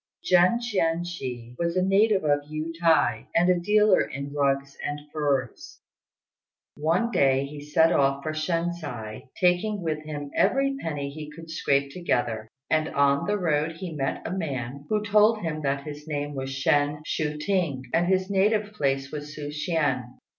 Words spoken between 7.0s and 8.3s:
day he set off